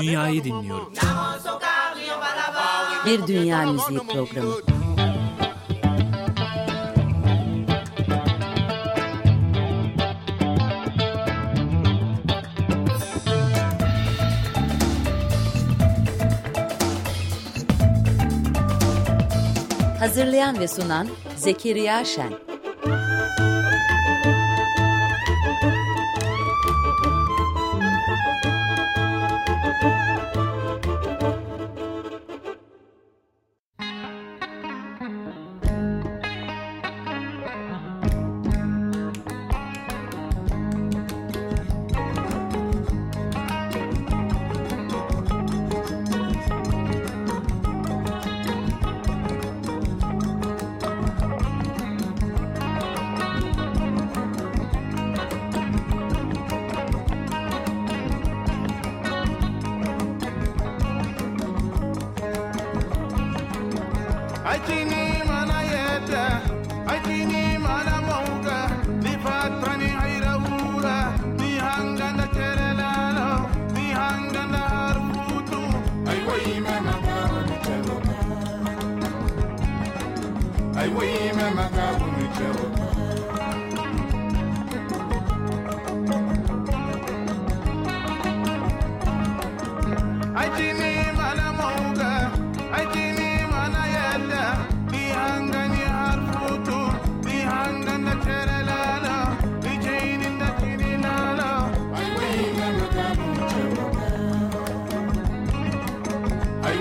[0.00, 0.92] Dünyayı dinliyorum.
[3.06, 4.54] Bir Dünya Müziği Programı.
[19.98, 22.53] Hazırlayan ve sunan Zekeriya Şen.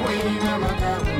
[0.02, 1.12] Wayne, I'm a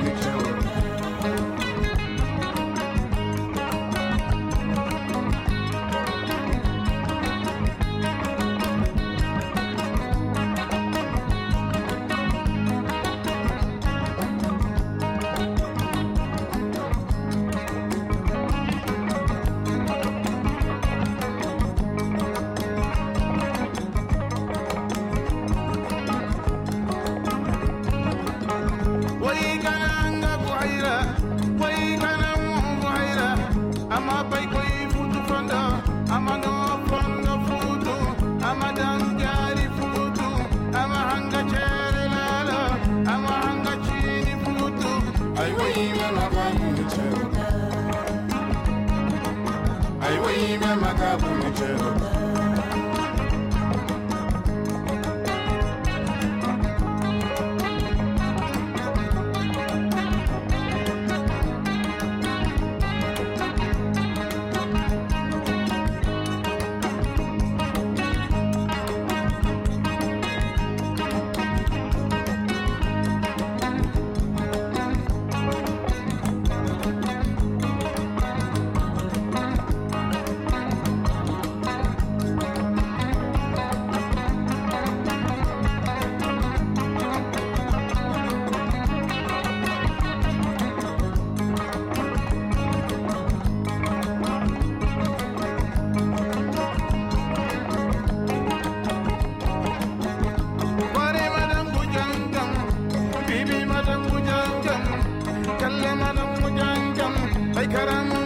[107.04, 108.23] Baykaram, Baykaram.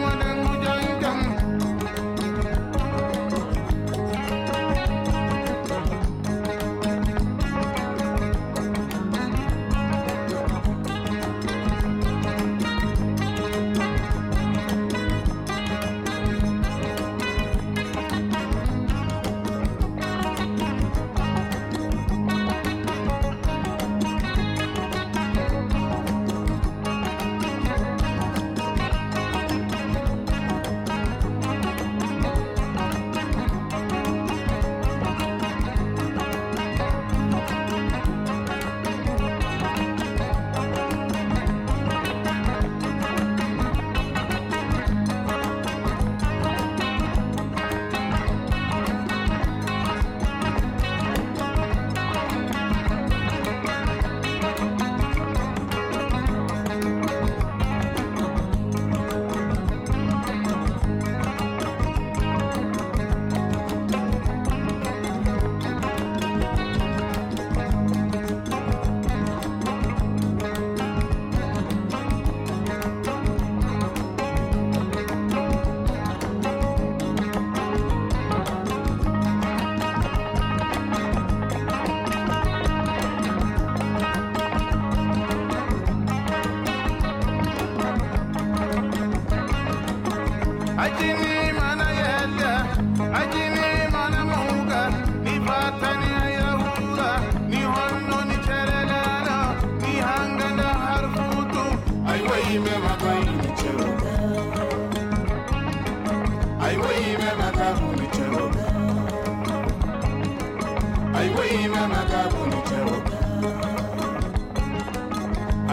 [111.18, 113.18] aiwime makabunu chewoka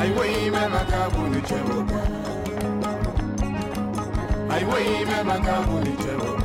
[0.00, 0.68] aiwime
[4.56, 6.43] I chewoka my makabunu chewoka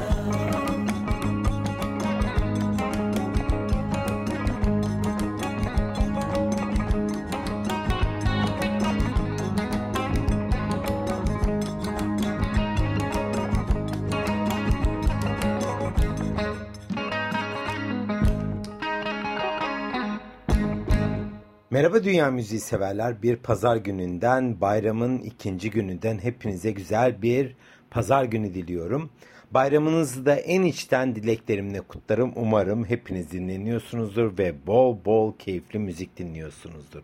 [21.79, 23.21] Merhaba Dünya Müziği severler.
[23.21, 27.55] Bir pazar gününden, bayramın ikinci gününden hepinize güzel bir
[27.91, 29.09] pazar günü diliyorum.
[29.51, 32.33] Bayramınızı da en içten dileklerimle kutlarım.
[32.35, 37.03] Umarım hepiniz dinleniyorsunuzdur ve bol bol keyifli müzik dinliyorsunuzdur.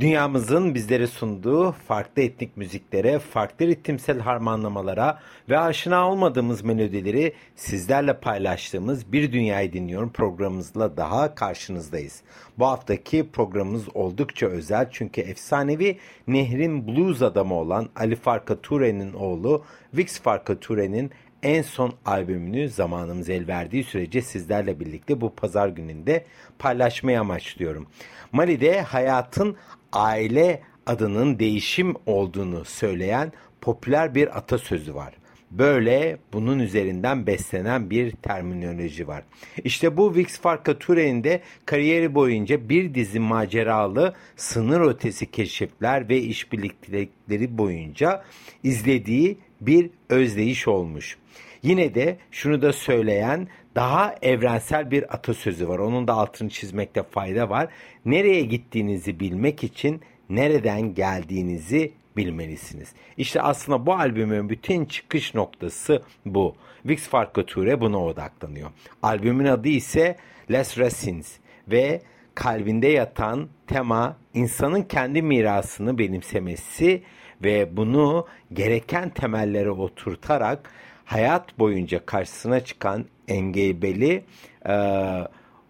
[0.00, 9.12] Dünyamızın bizlere sunduğu farklı etnik müziklere, farklı ritimsel harmanlamalara ve aşina olmadığımız melodileri sizlerle paylaştığımız
[9.12, 12.22] Bir Dünyayı Dinliyorum programımızla daha karşınızdayız.
[12.58, 15.98] Bu haftaki programımız oldukça özel çünkü efsanevi
[16.28, 19.64] Nehrin blues adamı olan Ali Farka Ture'nin oğlu
[19.94, 21.10] Vix Farka Ture'nin
[21.42, 26.24] en son albümünü zamanımız el verdiği sürece sizlerle birlikte bu pazar gününde
[26.58, 27.86] paylaşmayı amaçlıyorum.
[28.32, 29.56] Mali'de hayatın
[29.92, 35.14] aile adının değişim olduğunu söyleyen popüler bir atasözü var.
[35.50, 39.22] Böyle bunun üzerinden beslenen bir terminoloji var.
[39.64, 47.58] İşte bu Vix Farkature'nin de kariyeri boyunca bir dizi maceralı sınır ötesi keşifler ve işbirlikleri
[47.58, 48.24] boyunca
[48.62, 51.16] izlediği bir özdeyiş olmuş.
[51.62, 55.78] Yine de şunu da söyleyen daha evrensel bir atasözü var.
[55.78, 57.68] Onun da altını çizmekte fayda var.
[58.04, 60.00] Nereye gittiğinizi bilmek için
[60.30, 62.92] nereden geldiğinizi bilmelisiniz.
[63.16, 66.54] İşte aslında bu albümün bütün çıkış noktası bu.
[66.86, 68.70] Vix Farkature buna odaklanıyor.
[69.02, 70.16] Albümün adı ise
[70.50, 71.38] Les Racines
[71.68, 72.02] ve
[72.34, 77.02] kalbinde yatan tema insanın kendi mirasını benimsemesi
[77.44, 80.70] ve bunu gereken temellere oturtarak
[81.04, 84.24] hayat boyunca karşısına çıkan engebeli
[84.68, 84.74] e,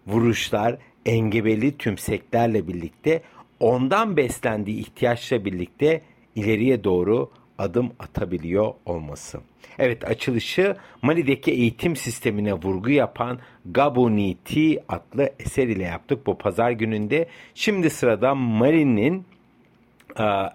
[0.06, 3.22] vuruşlar, engebeli tümseklerle birlikte
[3.60, 6.02] ondan beslendiği ihtiyaçla birlikte
[6.34, 9.40] ileriye doğru adım atabiliyor olması.
[9.78, 17.28] Evet açılışı Mali'deki eğitim sistemine vurgu yapan Gaboniti adlı eser ile yaptık bu pazar gününde.
[17.54, 19.26] Şimdi sırada Mali'nin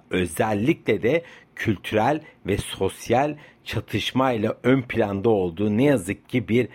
[0.09, 1.23] özellikle de
[1.55, 6.67] kültürel ve sosyal çatışmayla ön planda olduğu ne yazık ki bir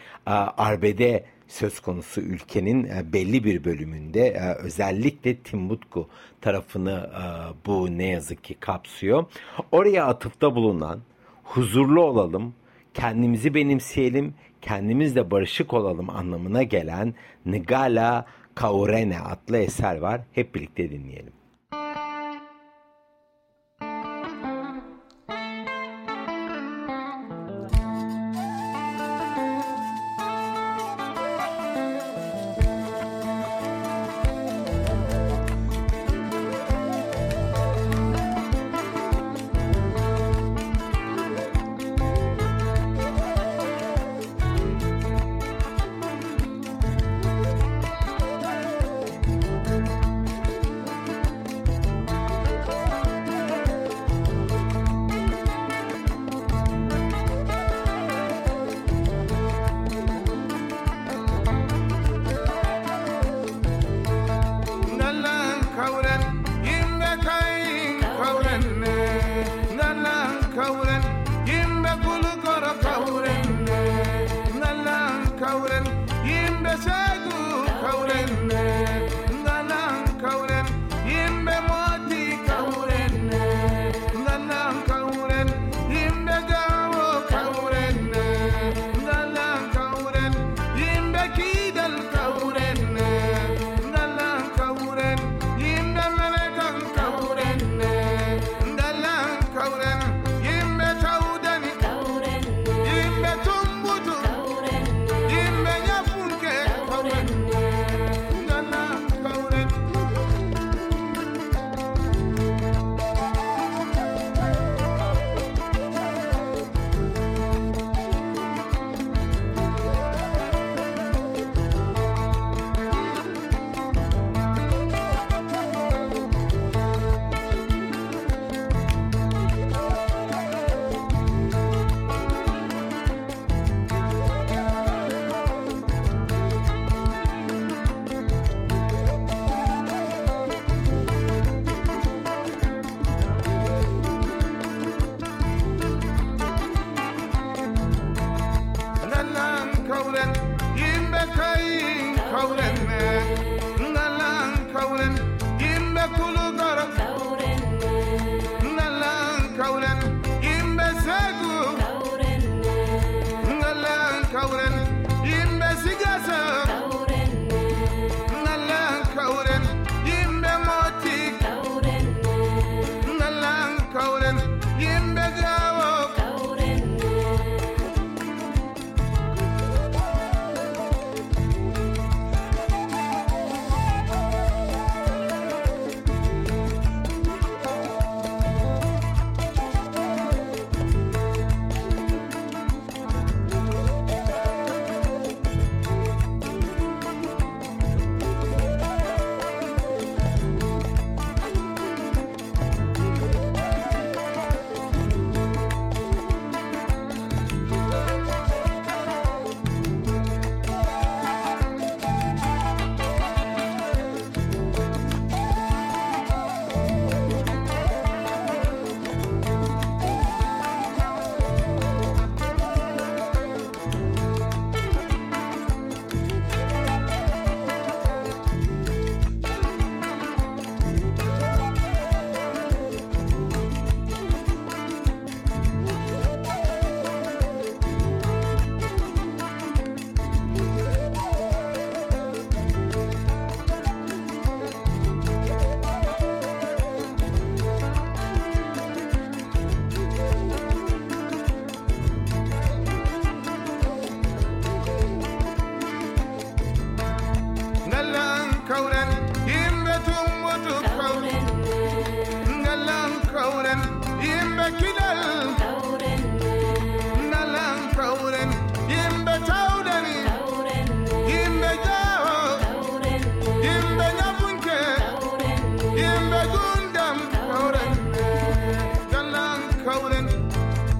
[0.56, 6.08] arbede söz konusu ülkenin e, belli bir bölümünde e, özellikle Timbuktu
[6.40, 7.22] tarafını e,
[7.66, 9.24] bu ne yazık ki kapsıyor.
[9.72, 11.00] Oraya atıfta bulunan
[11.44, 12.54] huzurlu olalım,
[12.94, 17.14] kendimizi benimseyelim, kendimizle barışık olalım anlamına gelen
[17.46, 20.20] Ngala Kaurene adlı eser var.
[20.32, 21.35] Hep birlikte dinleyelim.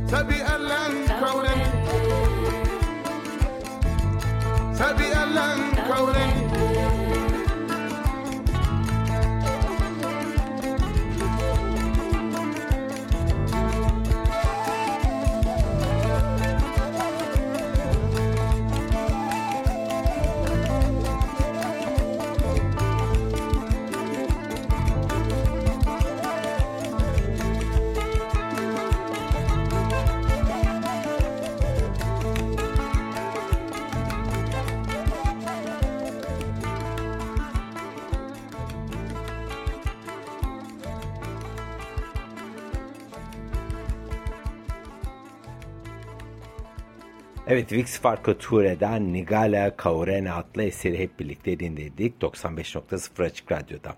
[0.07, 0.39] Tabi
[47.57, 53.97] Evet Vix Farko Ture'den Nigala Kaurena adlı eseri hep birlikte dinledik 95.0 Açık Radyo'da.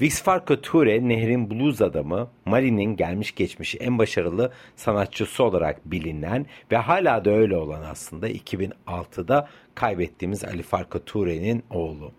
[0.00, 6.76] Vix Farko Ture nehrin blues adamı Mali'nin gelmiş geçmiş en başarılı sanatçısı olarak bilinen ve
[6.76, 12.12] hala da öyle olan aslında 2006'da kaybettiğimiz Ali Farko Ture'nin oğlu.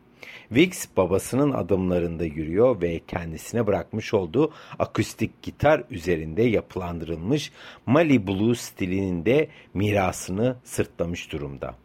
[0.50, 7.51] Wix babasının adımlarında yürüyor ve kendisine bırakmış olduğu akustik gitar üzerinde yapılandırılmış
[7.86, 11.75] Mali Blues stilinin de mirasını sırtlamış durumda.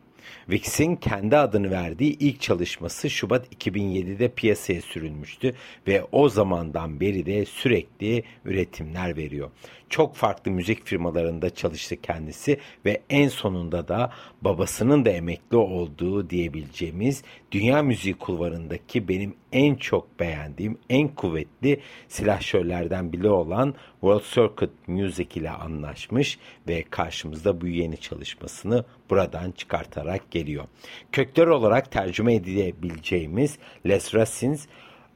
[0.47, 5.55] Wix'in kendi adını verdiği ilk çalışması Şubat 2007'de piyasaya sürülmüştü
[5.87, 9.51] ve o zamandan beri de sürekli üretimler veriyor.
[9.93, 17.23] Çok farklı müzik firmalarında çalıştı kendisi ve en sonunda da babasının da emekli olduğu diyebileceğimiz
[17.51, 25.41] dünya müziği kulvarındaki benim en çok beğendiğim, en kuvvetli silahşörlerden biri olan World Circuit Music
[25.41, 30.65] ile anlaşmış ve karşımızda bu yeni çalışmasını buradan çıkartarak geliyor.
[31.13, 34.67] Kökler olarak tercüme edilebileceğimiz Les Racines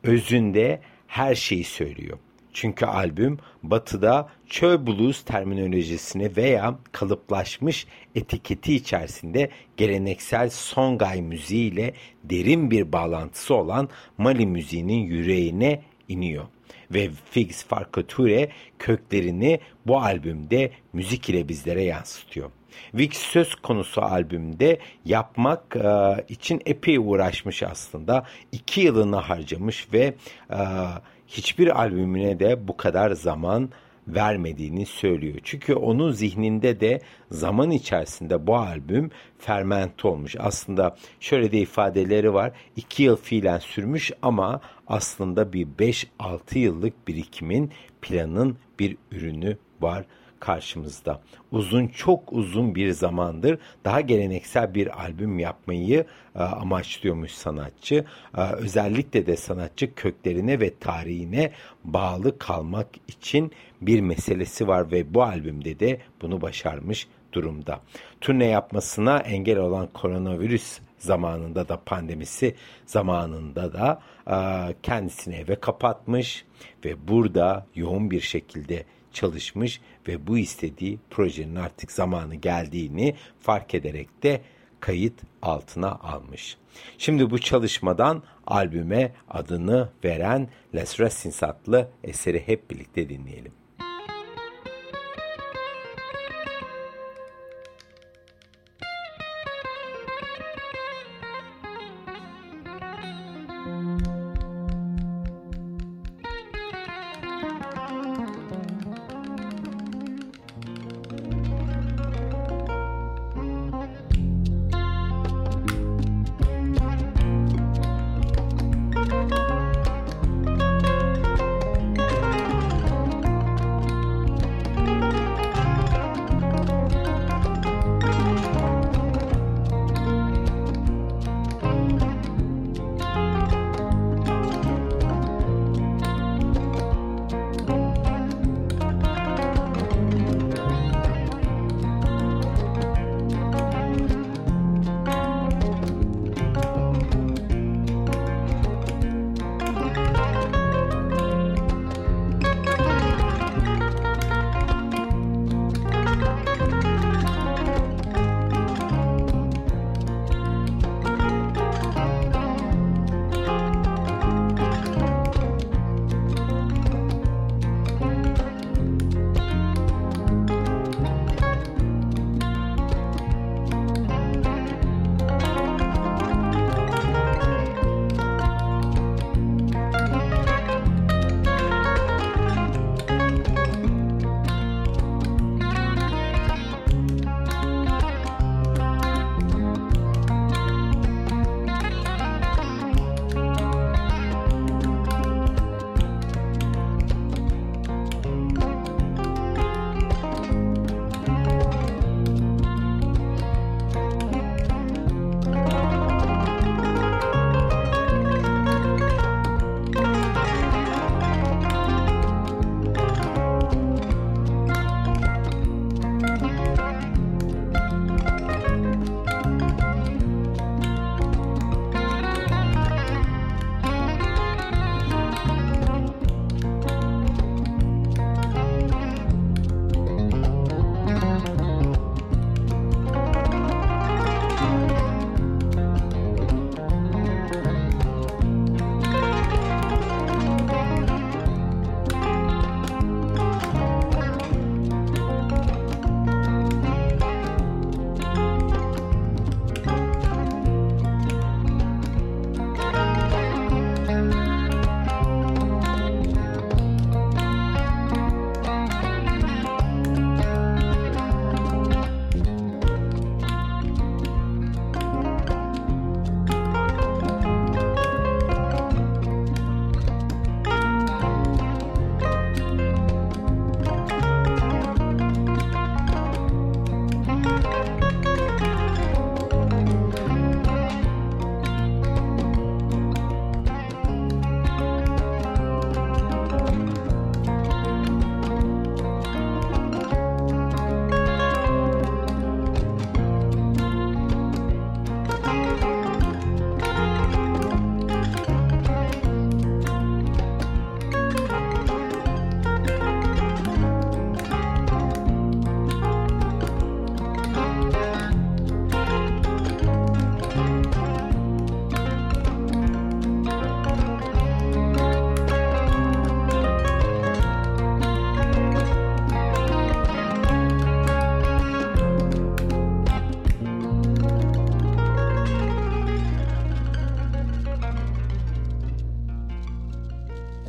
[0.03, 2.19] özünde her şeyi söylüyor.
[2.57, 11.95] Çünkü albüm batıda çöl blues terminolojisini veya kalıplaşmış etiketi içerisinde geleneksel songay müziği ile
[12.25, 16.45] derin bir bağlantısı olan Mali müziğinin yüreğine iniyor.
[16.91, 18.49] Ve Figs Farkature
[18.79, 22.51] köklerini bu albümde müzik ile bizlere yansıtıyor.
[22.95, 28.27] Vix söz konusu albümde yapmak e, için epey uğraşmış aslında.
[28.53, 30.15] İki yılını harcamış ve
[30.51, 30.59] e,
[31.27, 33.71] hiçbir albümüne de bu kadar zaman
[34.09, 35.39] vermediğini söylüyor.
[35.43, 40.37] Çünkü onun zihninde de zaman içerisinde bu albüm fermente olmuş.
[40.39, 42.53] Aslında şöyle de ifadeleri var.
[42.77, 50.05] İki yıl fiilen sürmüş ama aslında bir 5-6 yıllık birikimin planın bir ürünü var
[50.41, 51.21] karşımızda.
[51.53, 58.05] Uzun çok uzun bir zamandır daha geleneksel bir albüm yapmayı e, amaçlıyormuş sanatçı.
[58.37, 61.53] E, özellikle de sanatçı köklerine ve tarihine
[61.85, 67.81] bağlı kalmak için bir meselesi var ve bu albümde de bunu başarmış durumda.
[68.21, 72.55] Turne yapmasına engel olan koronavirüs zamanında da pandemisi
[72.87, 74.01] zamanında da
[74.31, 74.37] e,
[74.83, 76.45] kendisini eve kapatmış
[76.85, 84.23] ve burada yoğun bir şekilde çalışmış ve bu istediği projenin artık zamanı geldiğini fark ederek
[84.23, 84.41] de
[84.81, 86.57] kayıt altına almış.
[86.99, 93.53] Şimdi bu çalışmadan albüme adını veren Les Racines adlı eseri hep birlikte dinleyelim.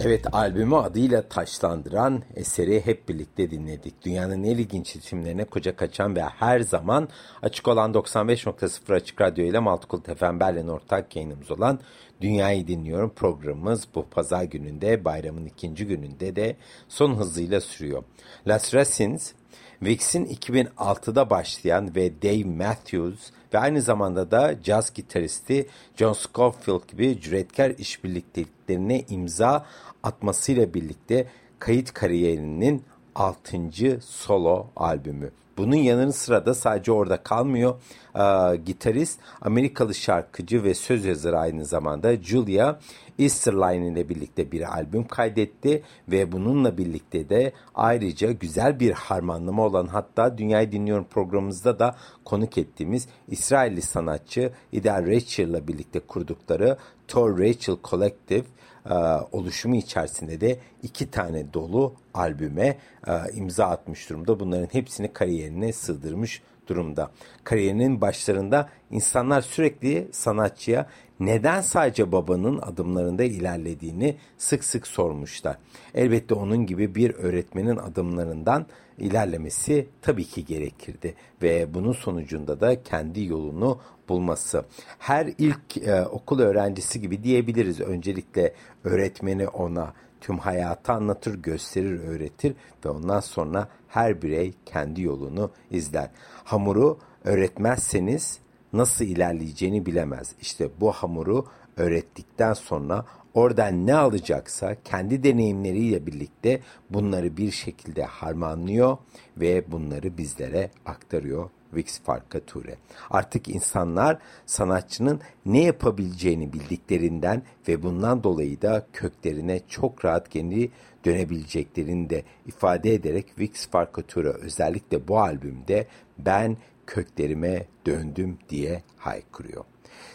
[0.07, 4.05] Evet albümü adıyla taşlandıran eseri hep birlikte dinledik.
[4.05, 7.09] Dünyanın en ilginç isimlerine koca kaçan ve her zaman
[7.41, 11.79] açık olan 95.0 Açık Radyo ile Maltıkult FM Berlin ortak yayınımız olan
[12.21, 16.55] Dünyayı Dinliyorum programımız bu pazar gününde bayramın ikinci gününde de
[16.89, 18.03] son hızıyla sürüyor.
[18.47, 19.33] Las Racines
[19.81, 27.21] Vix'in 2006'da başlayan ve Dave Matthews ve aynı zamanda da caz gitaristi John Scofield gibi
[27.21, 29.65] cüretkar işbirlikteliklerine imza
[30.07, 31.27] atmasıyla birlikte
[31.59, 32.83] kayıt kariyerinin
[33.15, 33.57] 6.
[34.01, 35.31] solo albümü.
[35.57, 37.75] Bunun yanı sıra da sadece orada kalmıyor.
[38.15, 42.79] Ee, gitarist, Amerikalı şarkıcı ve söz yazarı aynı zamanda Julia
[43.19, 49.87] Easterline ile birlikte bir albüm kaydetti ve bununla birlikte de ayrıca güzel bir harmanlama olan
[49.87, 57.39] hatta Dünyayı Dinliyorum programımızda da konuk ettiğimiz İsrailli sanatçı Ida Rachel ile birlikte kurdukları Tor
[57.39, 58.43] Rachel Collective
[58.89, 58.93] e,
[59.31, 64.39] oluşumu içerisinde de iki tane dolu albüme e, imza atmış durumda.
[64.39, 67.11] Bunların hepsini kariyerine sığdırmış durumda.
[67.43, 70.87] Kariyerinin başlarında insanlar sürekli sanatçıya
[71.19, 75.57] neden sadece babanın adımlarında ilerlediğini sık sık sormuşlar.
[75.95, 78.65] Elbette onun gibi bir öğretmenin adımlarından
[78.97, 83.79] ilerlemesi tabii ki gerekirdi ve bunun sonucunda da kendi yolunu
[84.09, 84.65] bulması.
[84.99, 87.81] Her ilk e, okul öğrencisi gibi diyebiliriz.
[87.81, 92.53] Öncelikle öğretmeni ona tüm hayatı anlatır, gösterir, öğretir
[92.85, 96.09] ve ondan sonra her birey kendi yolunu izler.
[96.43, 98.39] Hamuru öğretmezseniz
[98.73, 100.35] nasıl ilerleyeceğini bilemez.
[100.41, 101.45] İşte bu hamuru
[101.77, 108.97] öğrettikten sonra oradan ne alacaksa kendi deneyimleriyle birlikte bunları bir şekilde harmanlıyor
[109.37, 112.77] ve bunları bizlere aktarıyor Vix Farkature.
[113.09, 120.71] Artık insanlar sanatçının ne yapabileceğini bildiklerinden ve bundan dolayı da köklerine çok rahat kendi
[121.05, 129.65] dönebileceklerini de ifade ederek Vix Farkature özellikle bu albümde ben köklerime döndüm diye haykırıyor.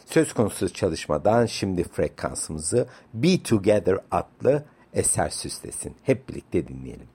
[0.06, 5.96] Söz konusu çalışmadan şimdi frekansımızı Be Together adlı eser süslesin.
[6.02, 7.08] Hep birlikte dinleyelim.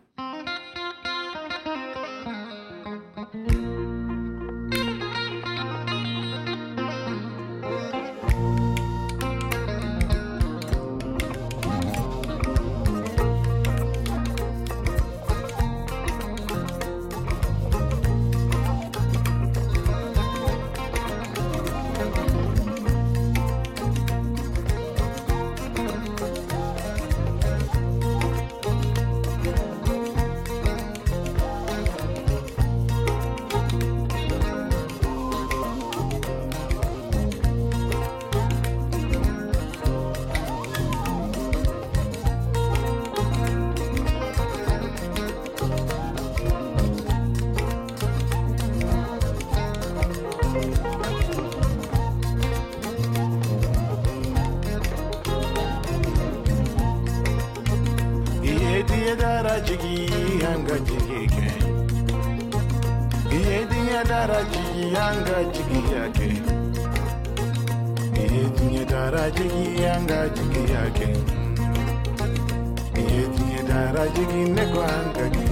[74.16, 75.48] digging the ground again.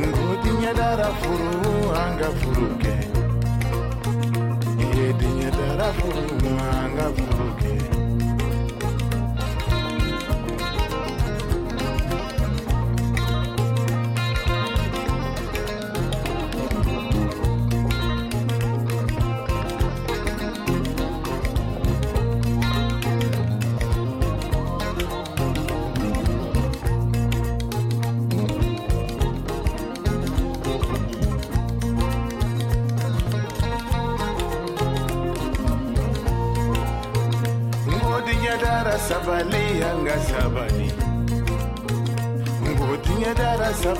[0.00, 2.94] Ngodinya dara furu anga furuke.
[4.84, 7.99] Iye dinya dara furu anga furuke.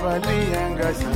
[0.01, 1.10] Fani Angasa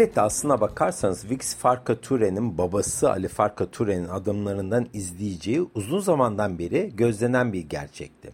[0.00, 7.68] Elbette aslına bakarsanız Vix Farkature'nin babası Ali Farkature'nin adımlarından izleyeceği uzun zamandan beri gözlenen bir
[7.68, 8.30] gerçekti.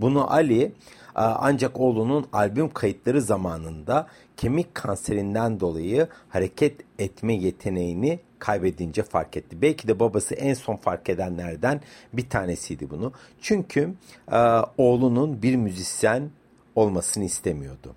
[0.00, 0.72] Bunu Ali e,
[1.14, 4.06] ancak oğlunun albüm kayıtları zamanında
[4.36, 9.62] kemik kanserinden dolayı hareket etme yeteneğini kaybedince fark etti.
[9.62, 11.80] Belki de babası en son fark edenlerden
[12.12, 13.12] bir tanesiydi bunu.
[13.40, 13.94] Çünkü
[14.32, 14.38] e,
[14.78, 16.30] oğlunun bir müzisyen
[16.74, 17.94] olmasını istemiyordu.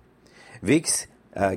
[0.62, 1.06] Vix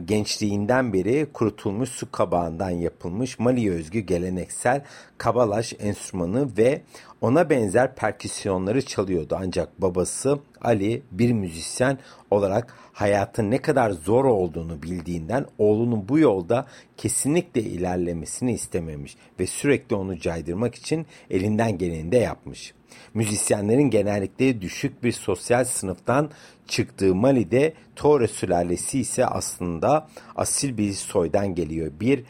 [0.06, 4.84] gençliğinden beri kurutulmuş su kabağından yapılmış Mali'ye özgü geleneksel
[5.18, 6.82] kabalaş enstrümanı ve
[7.22, 9.38] ona benzer perküsyonları çalıyordu.
[9.42, 11.98] Ancak babası Ali bir müzisyen
[12.32, 16.66] olarak hayatın ne kadar zor olduğunu bildiğinden oğlunun bu yolda
[16.98, 22.74] kesinlikle ilerlemesini istememiş ve sürekli onu caydırmak için elinden geleni de yapmış.
[23.14, 26.32] Müzisyenlerin genellikle düşük bir sosyal sınıftan
[26.68, 31.92] çıktığı Mali'de Torre sülalesi ise aslında asil bir soydan geliyor.
[32.00, 32.24] Bir e,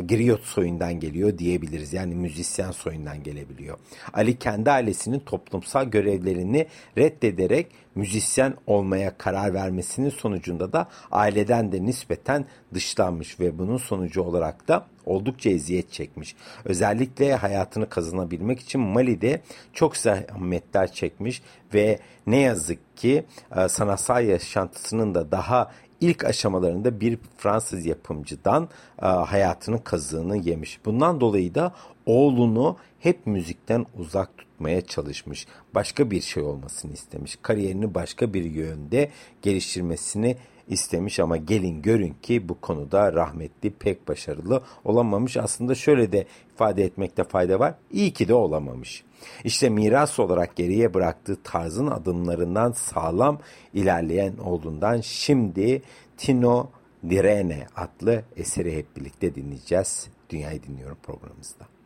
[0.00, 1.92] Griot soyundan geliyor diyebiliriz.
[1.92, 3.78] Yani müzisyen soyundan gelebiliyor.
[4.12, 6.66] Ali kendi ailesinin toplumsal görevlerini
[6.98, 7.66] reddederek
[7.98, 14.86] müzisyen olmaya karar vermesinin sonucunda da aileden de nispeten dışlanmış ve bunun sonucu olarak da
[15.06, 16.36] oldukça eziyet çekmiş.
[16.64, 21.42] Özellikle hayatını kazanabilmek için Mali'de çok zahmetler çekmiş
[21.74, 23.24] ve ne yazık ki
[23.56, 28.68] e, sanatsal yaşantısının da daha ilk aşamalarında bir Fransız yapımcıdan
[29.02, 30.80] e, hayatının kazığını yemiş.
[30.84, 31.74] Bundan dolayı da
[32.06, 35.46] oğlunu hep müzikten uzak tutmaya çalışmış.
[35.74, 37.38] Başka bir şey olmasını istemiş.
[37.42, 39.10] Kariyerini başka bir yönde
[39.42, 40.36] geliştirmesini
[40.68, 45.36] istemiş ama gelin görün ki bu konuda rahmetli pek başarılı olamamış.
[45.36, 47.74] Aslında şöyle de ifade etmekte fayda var.
[47.92, 49.04] İyi ki de olamamış.
[49.44, 53.38] İşte miras olarak geriye bıraktığı tarzın adımlarından sağlam
[53.74, 55.82] ilerleyen olduğundan şimdi
[56.16, 56.70] Tino
[57.10, 60.08] Direne adlı eseri hep birlikte dinleyeceğiz.
[60.30, 61.77] Dünyayı dinliyorum programımızda.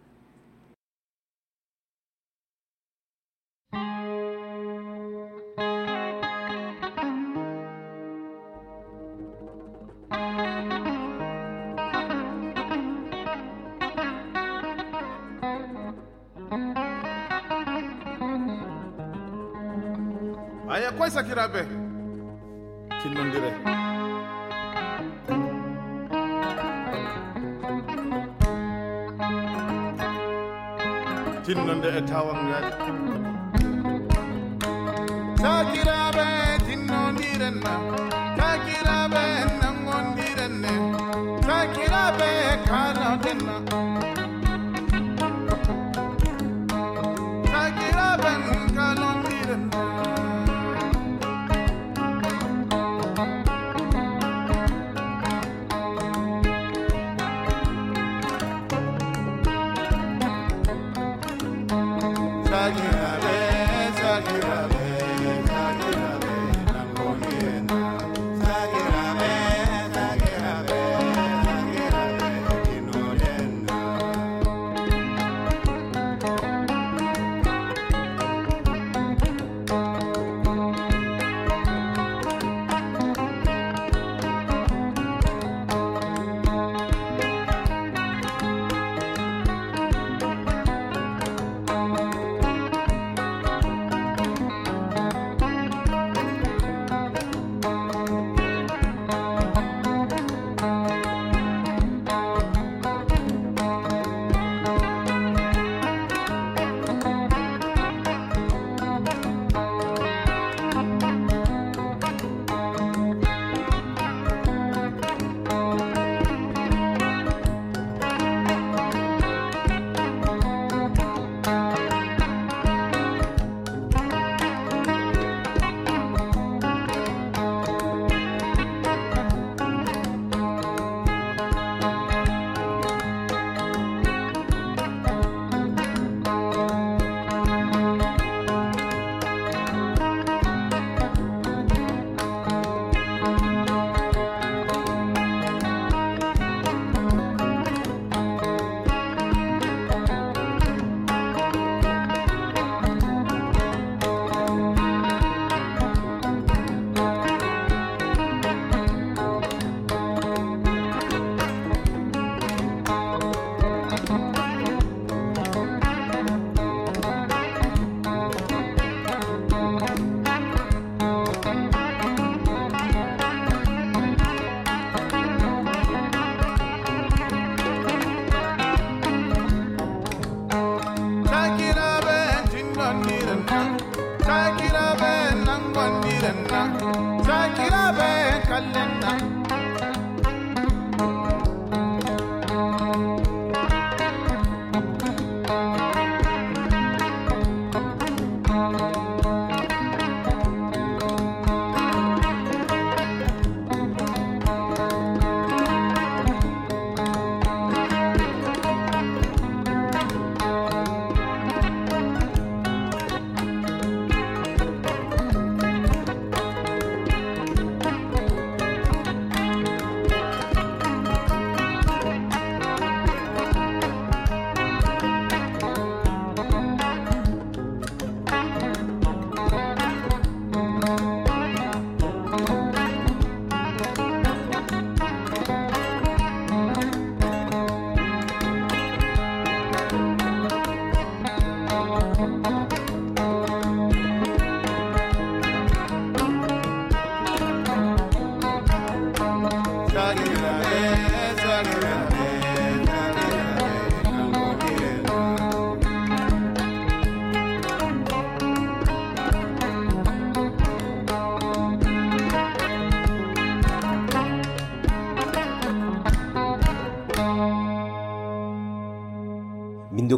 [21.03, 21.61] koysa kiraɓe
[23.01, 23.51] kinnodire
[31.45, 32.73] tinnode e tawal ngaji
[35.43, 36.27] sakiraɓe
[36.67, 37.73] tinnodirenma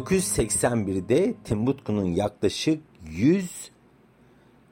[0.05, 3.71] ...1981'de Timbuktu'nun yaklaşık 100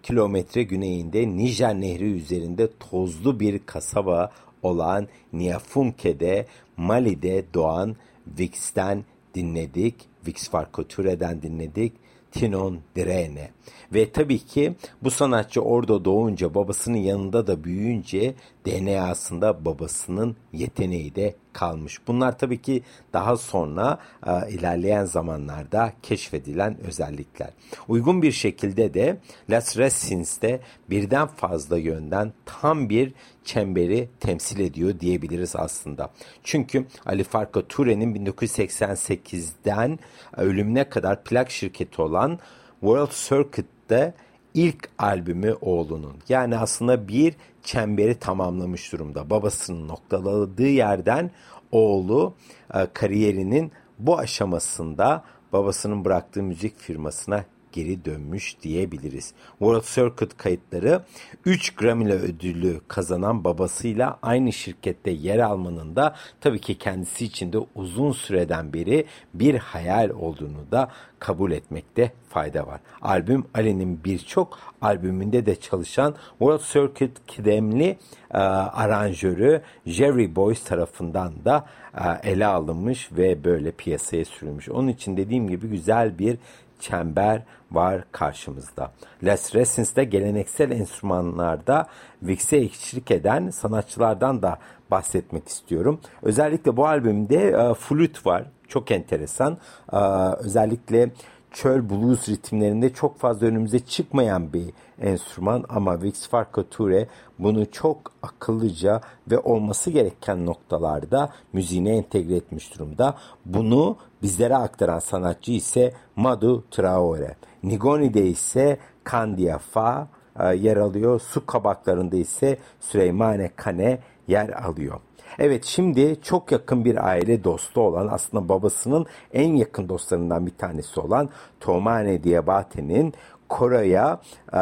[0.04, 6.46] kilometre güneyinde Nijer Nehri üzerinde tozlu bir kasaba olan Niafunke'de
[6.78, 7.96] Mali'de doğan
[8.40, 9.96] Vix'ten dinledik.
[10.28, 11.94] Vix Farkoture'den dinledik.
[12.34, 13.50] Tinon Direne.
[13.94, 21.36] Ve tabii ki bu sanatçı orada doğunca babasının yanında da büyüyünce DNA'sında babasının yeteneği de
[21.54, 22.08] kalmış.
[22.08, 27.50] Bunlar tabii ki daha sonra e, ilerleyen zamanlarda keşfedilen özellikler.
[27.88, 29.18] Uygun bir şekilde de
[29.50, 33.14] Las Resins'te birden fazla yönden tam bir
[33.46, 36.10] çemberi temsil ediyor diyebiliriz aslında.
[36.44, 40.00] Çünkü Ali Farka Ture'nin 1988'den
[40.38, 42.40] ölümüne kadar plak şirketi olan
[42.80, 44.14] World Circuit'te
[44.54, 46.16] ilk albümü oğlunun.
[46.30, 49.30] Yani aslında bir çemberi tamamlamış durumda.
[49.30, 51.32] Babasının noktaladığı yerden
[51.72, 52.34] oğlu
[52.74, 59.34] e, kariyerinin bu aşamasında babasının bıraktığı müzik firmasına geri dönmüş diyebiliriz.
[59.50, 61.02] World Circuit kayıtları
[61.46, 67.58] 3 Grammy ödülü kazanan babasıyla aynı şirkette yer almanın da tabii ki kendisi için de
[67.76, 72.80] uzun süreden beri bir hayal olduğunu da kabul etmekte fayda var.
[73.02, 77.98] Albüm Ali'nin birçok albümünde de çalışan World Circuit kıdemli
[78.34, 81.66] e, aranjörü Jerry Boyce tarafından da
[81.98, 84.70] e, ele alınmış ve böyle piyasaya sürülmüş.
[84.70, 86.38] Onun için dediğim gibi güzel bir
[86.84, 88.92] çember var karşımızda.
[89.24, 91.88] Les Resins'te geleneksel enstrümanlarda
[92.24, 94.60] Vix'e eşlik eden sanatçılardan da
[94.92, 96.00] bahsetmek istiyorum.
[96.22, 98.44] Özellikle bu albümde e, flüt var.
[98.68, 99.58] Çok enteresan.
[99.94, 99.98] E,
[100.40, 101.10] özellikle
[101.54, 107.08] çöl blues ritimlerinde çok fazla önümüze çıkmayan bir enstrüman ama Vix Farkature
[107.40, 109.02] bunu çok akıllıca
[109.32, 113.16] ve olması gereken noktalarda müziğine entegre etmiş durumda.
[113.46, 117.36] Bunu bizlere aktaran sanatçı ise Madu Traore.
[117.64, 120.08] Nigoni'de ise Kandia Fa
[120.40, 121.22] e, yer alıyor.
[121.22, 125.00] Su kabaklarında ise Süleymane Kane yer alıyor.
[125.40, 131.00] Evet şimdi çok yakın bir aile dostu olan aslında babasının en yakın dostlarından bir tanesi
[131.00, 131.30] olan
[131.60, 133.14] Tomane Diabate'nin
[133.50, 134.22] Koray'a
[134.54, 134.62] e,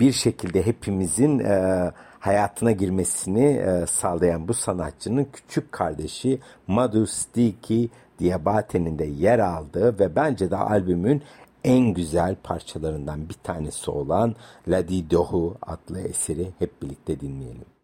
[0.00, 7.90] bir şekilde hepimizin e, hayatına girmesini e, sağlayan bu sanatçının küçük kardeşi Madhu Stiki
[8.20, 11.22] Diabate'nin de yer aldığı ve bence de albümün
[11.64, 14.34] en güzel parçalarından bir tanesi olan
[14.68, 17.77] Ladi Dohu adlı eseri hep birlikte dinleyelim.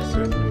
[0.00, 0.49] Yes, you.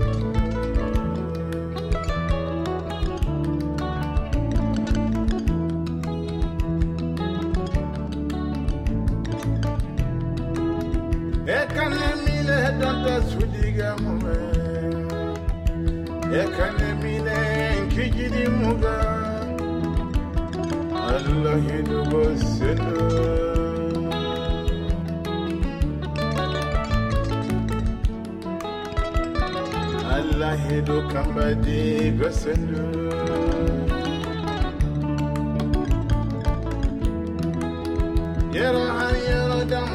[38.53, 39.89] Yero han yero dam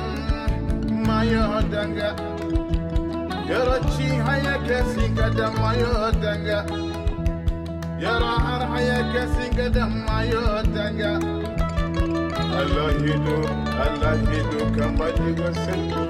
[1.06, 2.10] mayo danga
[3.48, 5.92] Yero chi haya kesi kada mayo
[6.22, 6.58] danga
[8.04, 10.44] Yero har haya kesi kada mayo
[10.74, 11.12] danga
[12.60, 13.36] Allah hidu
[13.84, 16.03] Allah hidu kamadi gosendu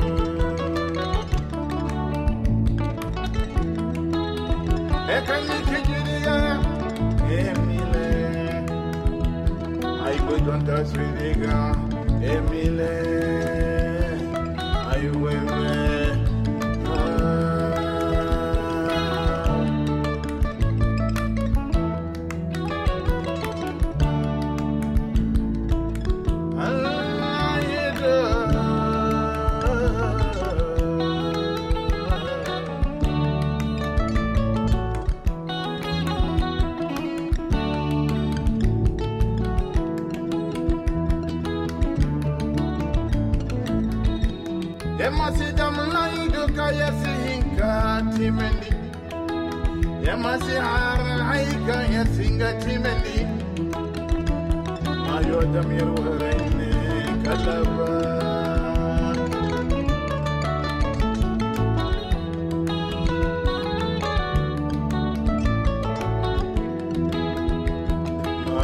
[10.94, 11.93] se negar.
[45.04, 47.72] yemasidamu naiduka yasinga
[48.16, 48.70] timendi.
[50.06, 53.18] Yemasihara aika yasinga timendi.
[55.16, 56.70] Ayo damir waraine
[57.24, 57.90] kalaba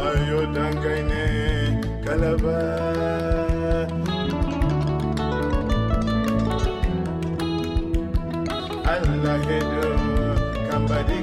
[0.05, 1.23] ayo dangaine
[2.05, 2.57] kalaba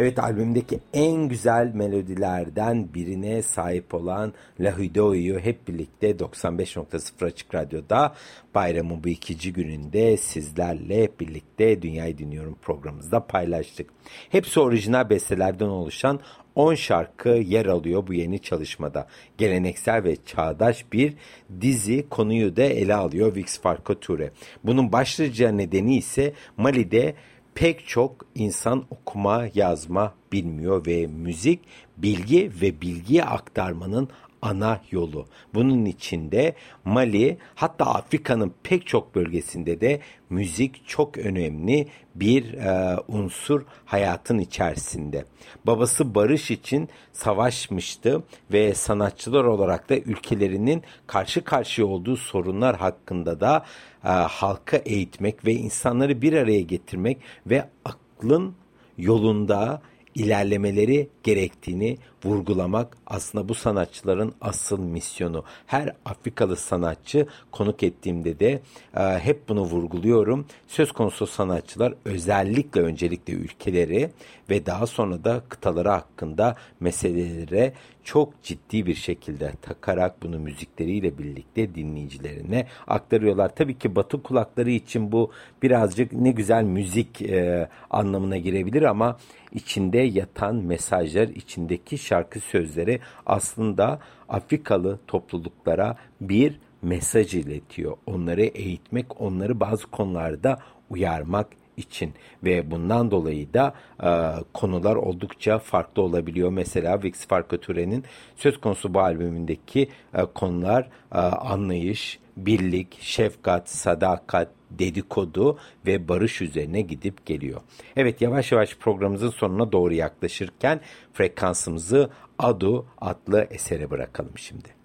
[0.01, 8.15] Evet albümdeki en güzel melodilerden birine sahip olan La Hudo'yu hep birlikte 95.0 Açık Radyo'da
[8.55, 13.91] bayramın bu ikinci gününde sizlerle hep birlikte Dünyayı Dinliyorum programımızda paylaştık.
[14.31, 16.21] Hepsi orijinal bestelerden oluşan
[16.55, 19.07] 10 şarkı yer alıyor bu yeni çalışmada.
[19.39, 21.15] Geleneksel ve çağdaş bir
[21.61, 24.31] dizi konuyu da ele alıyor Vix Farka Ture.
[24.65, 27.15] Bunun başlıca nedeni ise Mali'de
[27.61, 31.61] pek çok insan okuma yazma bilmiyor ve müzik
[31.97, 34.09] bilgi ve bilgiye aktarmanın
[34.43, 35.27] ana yolu.
[35.55, 43.63] Bunun içinde Mali hatta Afrika'nın pek çok bölgesinde de müzik çok önemli bir e, unsur
[43.85, 45.25] hayatın içerisinde.
[45.67, 48.23] Babası barış için savaşmıştı
[48.53, 53.65] ve sanatçılar olarak da ülkelerinin karşı karşıya olduğu sorunlar hakkında da
[54.05, 58.55] e, halka eğitmek ve insanları bir araya getirmek ve aklın
[58.99, 59.83] yolunda
[60.15, 65.45] ilerlemeleri gerektiğini vurgulamak aslında bu sanatçıların asıl misyonu.
[65.67, 68.61] Her Afrikalı sanatçı konuk ettiğimde de
[68.97, 70.47] e, hep bunu vurguluyorum.
[70.67, 74.11] Söz konusu sanatçılar özellikle öncelikle ülkeleri
[74.51, 77.73] ve daha sonra da kıtaları hakkında meselelere
[78.05, 83.55] çok ciddi bir şekilde takarak bunu müzikleriyle birlikte dinleyicilerine aktarıyorlar.
[83.55, 85.31] Tabii ki batı kulakları için bu
[85.63, 89.19] birazcık ne güzel müzik e, anlamına girebilir ama
[89.53, 93.99] içinde yatan mesajlar, içindeki şarkı sözleri aslında
[94.29, 97.97] Afrikalı topluluklara bir mesaj iletiyor.
[98.07, 100.59] Onları eğitmek, onları bazı konularda
[100.91, 101.47] uyarmak
[101.77, 104.11] için ve bundan dolayı da e,
[104.53, 106.51] konular oldukça farklı olabiliyor.
[106.51, 108.05] Mesela Vix Farkature'nin
[108.37, 116.81] söz konusu bu albümündeki e, konular e, anlayış, birlik, şefkat, sadakat, dedikodu ve barış üzerine
[116.81, 117.61] gidip geliyor.
[117.97, 120.81] Evet yavaş yavaş programımızın sonuna doğru yaklaşırken
[121.13, 124.80] frekansımızı Adu adlı esere bırakalım şimdi.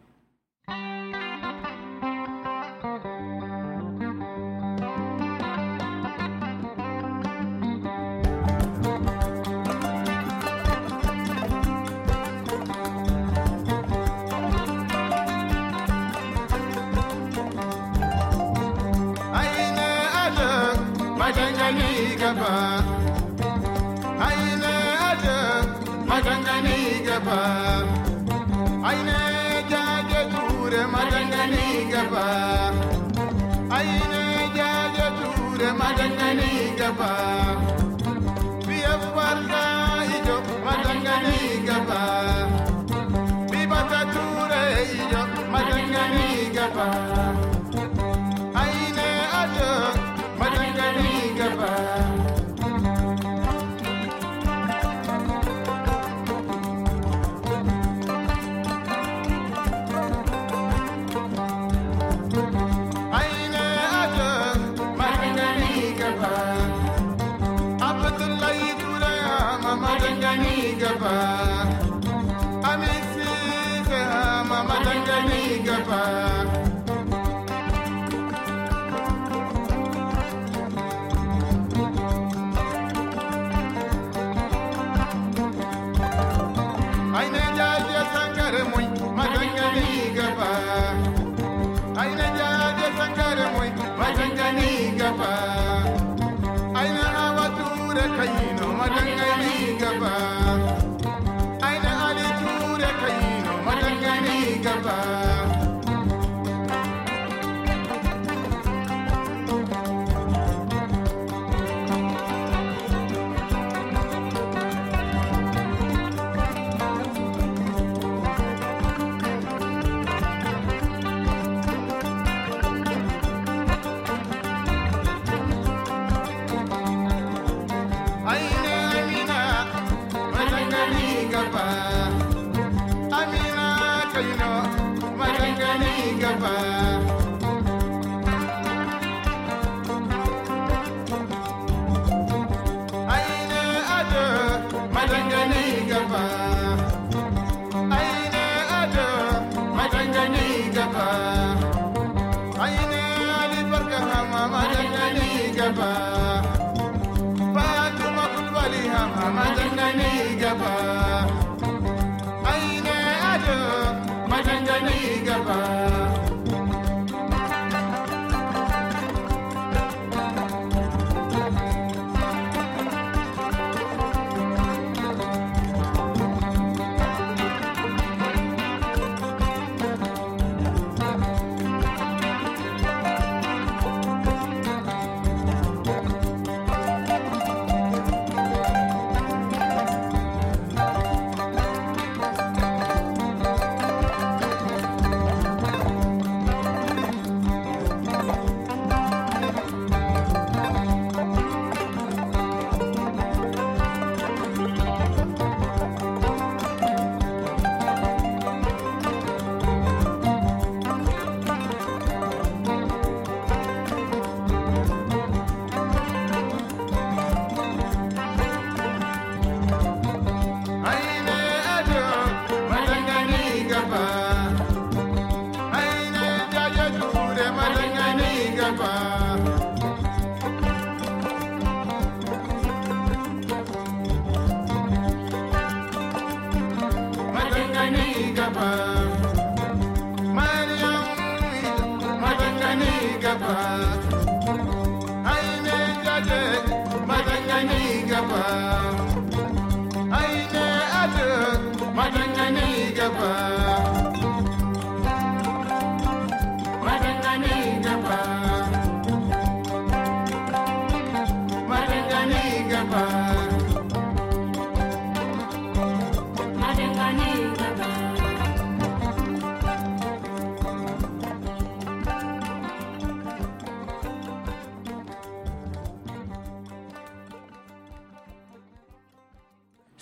[35.56, 37.85] gurgurama danganii gabaa.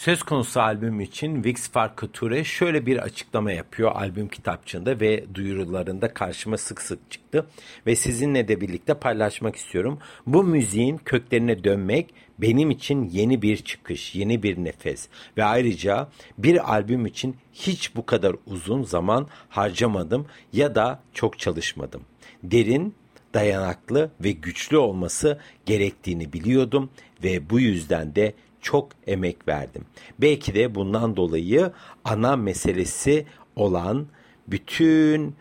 [0.03, 6.13] Söz konusu albüm için Vix Farkı Ture şöyle bir açıklama yapıyor albüm kitapçığında ve duyurularında
[6.13, 7.47] karşıma sık sık çıktı
[7.87, 9.99] ve sizinle de birlikte paylaşmak istiyorum.
[10.27, 16.73] Bu müziğin köklerine dönmek benim için yeni bir çıkış, yeni bir nefes ve ayrıca bir
[16.73, 22.01] albüm için hiç bu kadar uzun zaman harcamadım ya da çok çalışmadım.
[22.43, 22.95] Derin,
[23.33, 26.89] dayanaklı ve güçlü olması gerektiğini biliyordum
[27.23, 28.33] ve bu yüzden de
[28.63, 29.85] çok emek verdim.
[30.21, 31.71] Belki de bundan dolayı
[32.03, 34.07] ana meselesi olan
[34.47, 35.35] bütün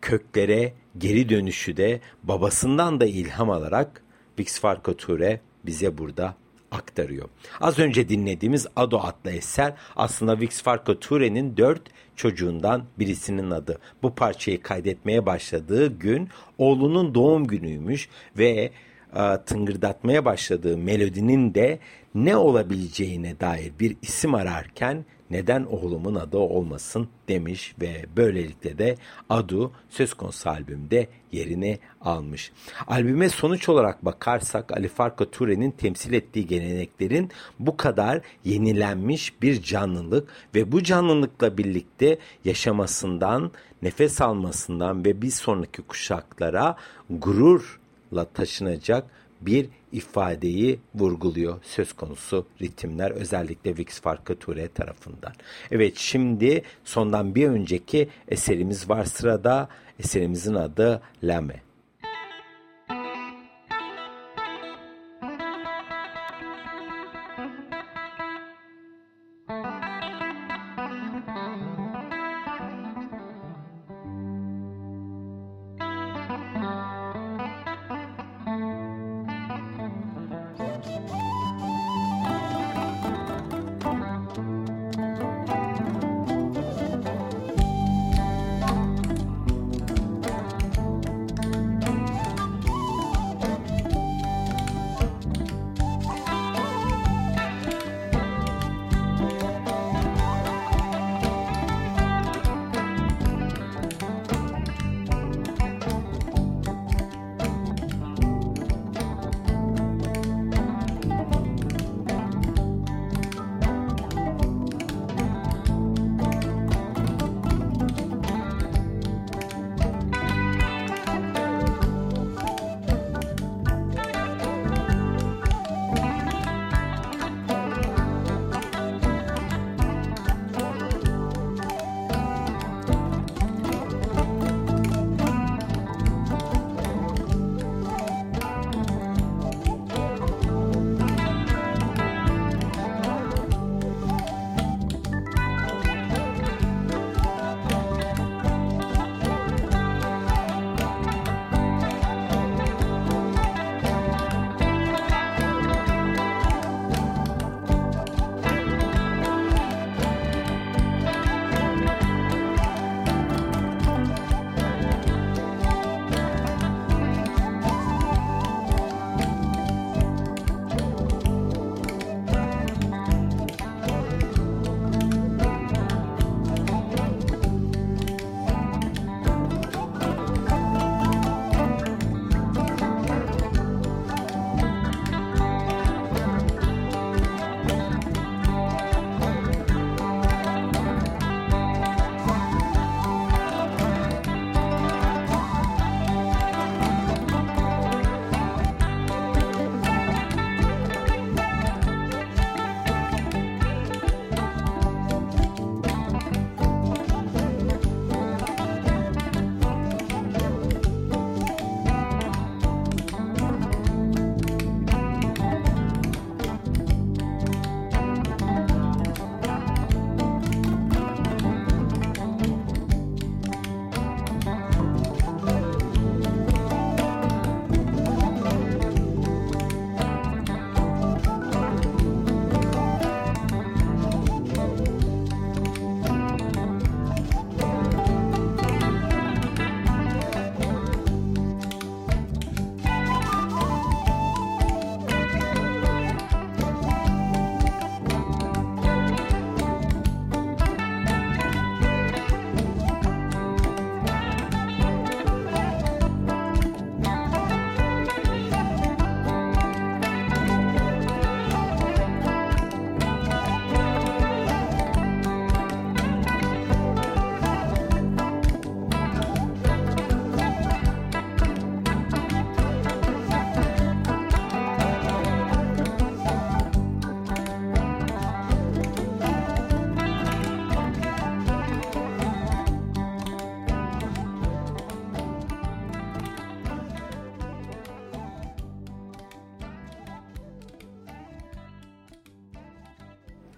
[0.00, 4.02] köklere geri dönüşü de babasından da ilham alarak
[4.38, 6.34] Vix Farka Ture bize burada
[6.70, 7.28] aktarıyor.
[7.60, 11.82] Az önce dinlediğimiz Ado adlı eser aslında Vix Farka Ture'nin dört
[12.16, 13.78] çocuğundan birisinin adı.
[14.02, 18.08] Bu parçayı kaydetmeye başladığı gün oğlunun doğum günüymüş
[18.38, 18.70] ve
[19.16, 21.78] e, tıngırdatmaya başladığı melodinin de
[22.14, 28.96] ne olabileceğine dair bir isim ararken neden oğlumun adı olmasın demiş ve böylelikle de
[29.28, 32.52] Adu söz konusu albümde yerini almış.
[32.86, 40.28] Albüme sonuç olarak bakarsak Ali Farka Ture'nin temsil ettiği geleneklerin bu kadar yenilenmiş bir canlılık
[40.54, 43.50] ve bu canlılıkla birlikte yaşamasından,
[43.82, 46.76] nefes almasından ve bir sonraki kuşaklara
[47.10, 49.10] gururla taşınacak
[49.46, 55.32] bir ifadeyi vurguluyor söz konusu ritimler özellikle Vix Farka Ture tarafından.
[55.70, 59.68] Evet şimdi sondan bir önceki eserimiz var sırada
[59.98, 61.60] eserimizin adı Lame.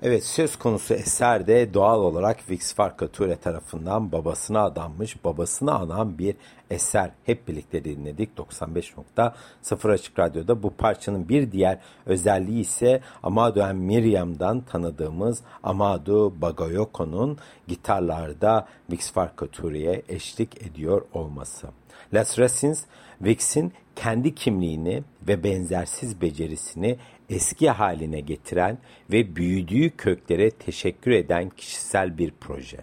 [0.08, 6.36] Evet söz konusu eser de doğal olarak Vix Farkature tarafından babasına adanmış, babasına anan bir
[6.70, 7.10] eser.
[7.24, 10.62] Hep birlikte dinledik 95.0 Açık Radyo'da.
[10.62, 17.38] Bu parçanın bir diğer özelliği ise Amado and Miriam'dan tanıdığımız Amado Bagayoko'nun
[17.68, 21.66] gitarlarda Vix Farkature'ye eşlik ediyor olması.
[22.14, 22.84] Las Racines,
[23.20, 26.98] Vix'in kendi kimliğini ve benzersiz becerisini
[27.30, 28.78] eski haline getiren
[29.12, 32.78] ve büyüdüğü köklere teşekkür eden kişisel bir proje.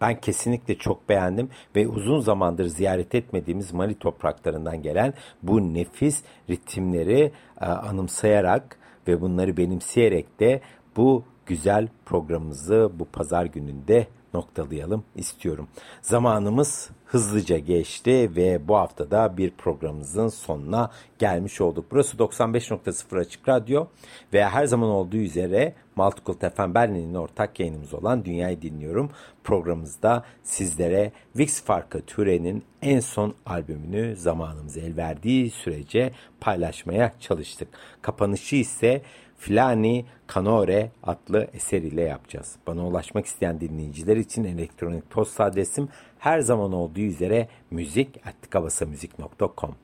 [0.00, 7.32] Ben kesinlikle çok beğendim ve uzun zamandır ziyaret etmediğimiz Mali topraklarından gelen bu nefis ritimleri
[7.60, 10.60] e, anımsayarak ve bunları benimseyerek de
[10.96, 15.68] bu güzel programımızı bu pazar gününde noktalayalım istiyorum.
[16.02, 21.86] Zamanımız hızlıca geçti ve bu haftada bir programımızın sonuna gelmiş olduk.
[21.90, 23.86] Burası 95.0 Açık Radyo
[24.32, 29.10] ve her zaman olduğu üzere Multicult FM Berlin'in ortak yayınımız olan Dünyayı Dinliyorum
[29.44, 37.68] programımızda sizlere Vix Farka Türe'nin en son albümünü zamanımız el verdiği sürece paylaşmaya çalıştık.
[38.02, 39.02] Kapanışı ise
[39.44, 42.56] Flani Canore adlı eseriyle yapacağız.
[42.66, 45.88] Bana ulaşmak isteyen dinleyiciler için elektronik posta adresim
[46.18, 49.74] her zaman olduğu üzere müzik.kabasamüzik.com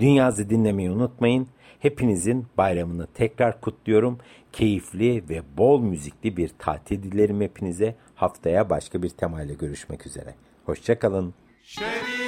[0.00, 1.48] Dünyazı dinlemeyi unutmayın.
[1.80, 4.18] Hepinizin bayramını tekrar kutluyorum.
[4.52, 7.94] Keyifli ve bol müzikli bir tatil dilerim hepinize.
[8.14, 10.34] Haftaya başka bir temayla görüşmek üzere.
[10.66, 11.34] Hoşçakalın.
[11.62, 12.27] Şeri,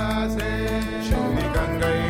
[0.00, 2.09] Show me Gangaya.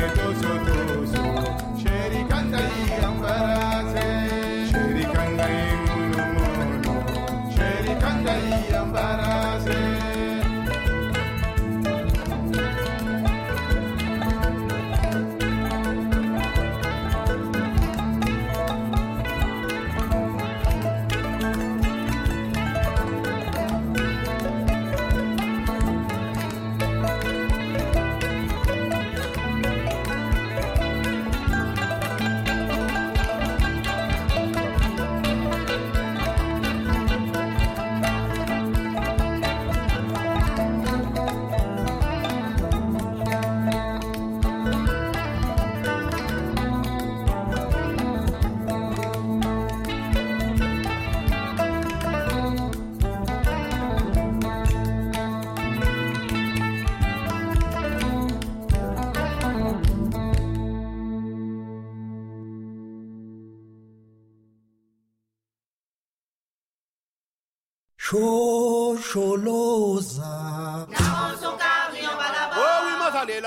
[69.13, 70.87] Şoşoloza.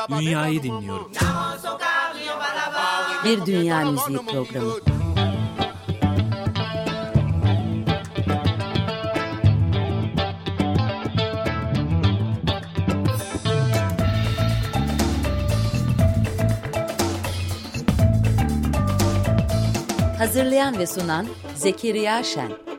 [0.10, 1.12] Dünyayı dinliyorum.
[3.26, 4.74] Bir Dünya Müziği Programı.
[20.18, 22.73] Hazırlayan ve sunan Zekeriya Şen.